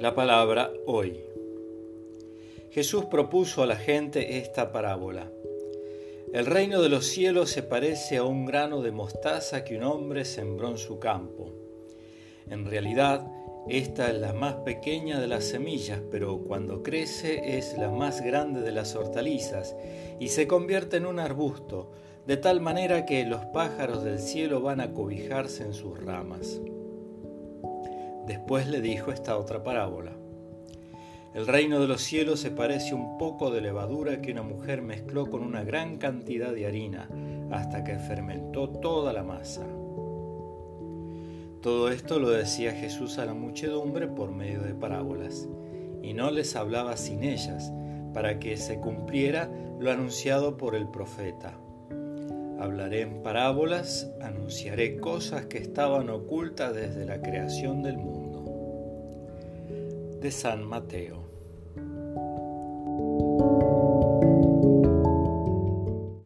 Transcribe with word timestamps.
La 0.00 0.14
palabra 0.14 0.72
hoy. 0.86 1.20
Jesús 2.70 3.04
propuso 3.04 3.62
a 3.62 3.66
la 3.66 3.76
gente 3.76 4.38
esta 4.38 4.72
parábola. 4.72 5.30
El 6.32 6.46
reino 6.46 6.80
de 6.80 6.88
los 6.88 7.04
cielos 7.04 7.50
se 7.50 7.62
parece 7.62 8.16
a 8.16 8.24
un 8.24 8.46
grano 8.46 8.80
de 8.80 8.92
mostaza 8.92 9.62
que 9.62 9.76
un 9.76 9.82
hombre 9.82 10.24
sembró 10.24 10.70
en 10.70 10.78
su 10.78 10.98
campo. 10.98 11.52
En 12.48 12.64
realidad, 12.64 13.30
esta 13.68 14.10
es 14.10 14.18
la 14.18 14.32
más 14.32 14.54
pequeña 14.54 15.20
de 15.20 15.26
las 15.26 15.44
semillas, 15.44 16.00
pero 16.10 16.38
cuando 16.38 16.82
crece 16.82 17.58
es 17.58 17.76
la 17.76 17.90
más 17.90 18.22
grande 18.22 18.62
de 18.62 18.72
las 18.72 18.96
hortalizas 18.96 19.76
y 20.18 20.28
se 20.28 20.46
convierte 20.48 20.96
en 20.96 21.04
un 21.04 21.18
arbusto, 21.18 21.90
de 22.26 22.38
tal 22.38 22.62
manera 22.62 23.04
que 23.04 23.26
los 23.26 23.44
pájaros 23.44 24.02
del 24.02 24.18
cielo 24.18 24.62
van 24.62 24.80
a 24.80 24.94
cobijarse 24.94 25.62
en 25.62 25.74
sus 25.74 26.02
ramas. 26.02 26.58
Después 28.26 28.68
le 28.68 28.80
dijo 28.80 29.12
esta 29.12 29.36
otra 29.36 29.62
parábola. 29.62 30.12
El 31.32 31.46
reino 31.46 31.78
de 31.78 31.86
los 31.86 32.02
cielos 32.02 32.40
se 32.40 32.50
parece 32.50 32.94
un 32.94 33.16
poco 33.16 33.50
de 33.50 33.60
levadura 33.60 34.20
que 34.20 34.32
una 34.32 34.42
mujer 34.42 34.82
mezcló 34.82 35.30
con 35.30 35.42
una 35.42 35.62
gran 35.62 35.96
cantidad 35.96 36.52
de 36.52 36.66
harina 36.66 37.08
hasta 37.50 37.84
que 37.84 37.98
fermentó 37.98 38.68
toda 38.68 39.12
la 39.12 39.22
masa. 39.22 39.64
Todo 41.60 41.90
esto 41.90 42.18
lo 42.18 42.30
decía 42.30 42.72
Jesús 42.72 43.18
a 43.18 43.26
la 43.26 43.34
muchedumbre 43.34 44.08
por 44.08 44.32
medio 44.32 44.62
de 44.62 44.74
parábolas, 44.74 45.46
y 46.02 46.14
no 46.14 46.30
les 46.30 46.56
hablaba 46.56 46.96
sin 46.96 47.22
ellas, 47.22 47.70
para 48.14 48.38
que 48.40 48.56
se 48.56 48.80
cumpliera 48.80 49.50
lo 49.78 49.90
anunciado 49.90 50.56
por 50.56 50.74
el 50.74 50.88
profeta. 50.88 51.54
Hablaré 52.60 53.00
en 53.00 53.22
parábolas, 53.22 54.10
anunciaré 54.20 54.98
cosas 54.98 55.46
que 55.46 55.56
estaban 55.56 56.10
ocultas 56.10 56.74
desde 56.74 57.06
la 57.06 57.22
creación 57.22 57.82
del 57.82 57.96
mundo. 57.96 58.44
De 60.20 60.30
San 60.30 60.66
Mateo. 60.66 61.39